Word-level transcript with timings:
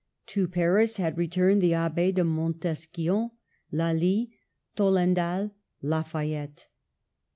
To 0.25 0.47
Paris 0.47 0.97
had 0.97 1.15
returned 1.19 1.61
the 1.61 1.73
Abb6 1.73 2.15
de 2.15 2.23
Montesquion, 2.23 3.29
Lally, 3.71 4.35
Tollendal, 4.75 5.51
Lafayette. 5.83 6.65